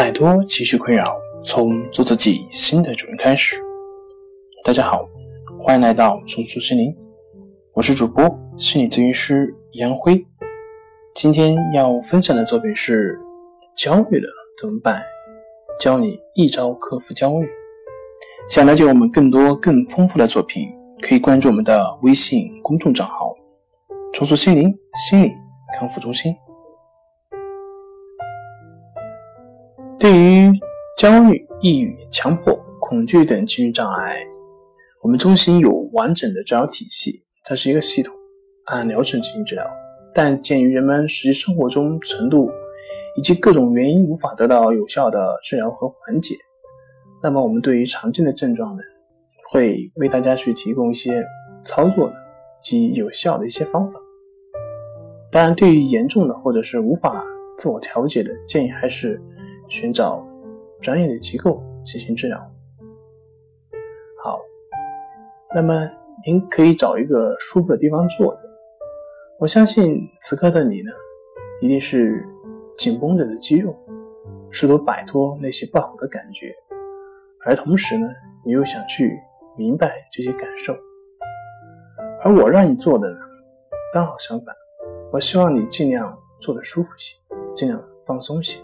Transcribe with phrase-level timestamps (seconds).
[0.00, 3.56] 摆脱情绪困扰，从做自己新的主人开始。
[4.64, 5.06] 大家好，
[5.62, 6.96] 欢迎来到重塑心灵，
[7.74, 8.24] 我是主播
[8.56, 10.24] 心理咨询师杨辉。
[11.14, 13.20] 今天要分享的作品是：
[13.76, 14.26] 焦虑了
[14.58, 15.02] 怎么办？
[15.78, 17.46] 教你一招克服焦虑。
[18.48, 20.66] 想了解我们更多更丰富的作品，
[21.02, 23.36] 可以关注我们的微信公众账号
[24.14, 25.30] “重塑心灵心理
[25.78, 26.34] 康复中心”。
[30.00, 30.50] 对于
[30.96, 34.16] 焦虑、抑郁、强迫、恐惧等情绪障碍，
[35.02, 38.14] 我们中心有完整的治疗体系，它是一个系统，
[38.64, 39.70] 按疗程进行治疗。
[40.14, 42.50] 但鉴于人们实际生活中程度
[43.14, 46.34] 以及各种原因无法得到有效的治疗和缓解，
[47.22, 48.82] 那么我们对于常见的症状呢，
[49.50, 51.22] 会为大家去提供一些
[51.62, 52.14] 操作的
[52.62, 54.00] 及有效的一些方法。
[55.30, 57.22] 当然，对于严重的或者是无法
[57.58, 59.20] 自我调节的，建议还是。
[59.70, 60.26] 寻找
[60.82, 62.38] 专业的机构进行治疗。
[64.22, 64.40] 好，
[65.54, 65.88] 那么
[66.26, 68.40] 您可以找一个舒服的地方坐着。
[69.38, 70.90] 我相信此刻的你呢，
[71.62, 72.26] 一定是
[72.76, 73.74] 紧绷着的肌肉，
[74.50, 76.52] 试图摆脱那些不好的感觉，
[77.46, 78.08] 而同时呢，
[78.44, 79.16] 你又想去
[79.56, 80.76] 明白这些感受。
[82.22, 83.18] 而我让你做的呢，
[83.94, 84.54] 刚好相反。
[85.12, 87.16] 我希望你尽量坐得舒服些，
[87.54, 88.60] 尽量放松些。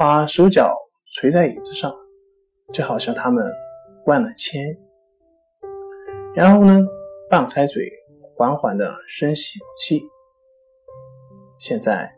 [0.00, 0.74] 把手脚
[1.12, 1.94] 垂在椅子上，
[2.72, 3.44] 就好像他们
[4.02, 4.74] 灌了铅。
[6.34, 6.80] 然后呢，
[7.28, 7.86] 半开嘴，
[8.34, 10.00] 缓缓的深吸口气。
[11.58, 12.10] 现在，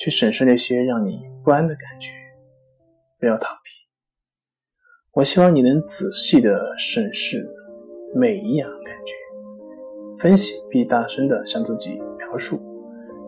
[0.00, 2.10] 去审视那些让你不安的感觉，
[3.20, 3.70] 不要逃避。
[5.12, 7.48] 我希望你能仔细的审视
[8.16, 9.14] 每一样感觉，
[10.18, 12.60] 分析并大声的向自己描述。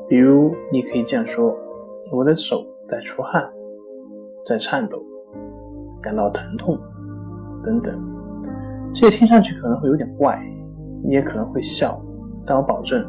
[0.09, 1.57] 比如，你可以这样说
[2.11, 3.49] ：“我的手在出汗。”
[4.45, 5.03] 在颤抖，
[6.03, 6.79] 感到疼痛，
[7.63, 7.99] 等等，
[8.93, 10.39] 这些听上去可能会有点怪，
[11.03, 11.99] 你也可能会笑，
[12.45, 13.03] 但我保证，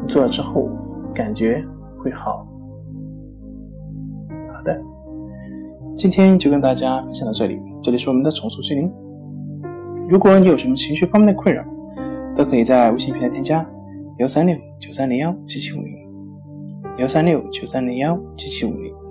[0.00, 0.68] 你做了之后
[1.12, 1.64] 感觉
[1.98, 2.46] 会好。
[4.54, 4.80] 好的，
[5.96, 8.92] 今天就跟大家分享到这里，这里是我们的重塑心灵。
[10.08, 11.64] 如果你有什么情绪方面的困扰，
[12.36, 13.68] 都可以在微信平台添加
[14.18, 15.96] 幺三六九三零幺七七五零，
[16.98, 18.89] 幺三六九三零幺七七五零。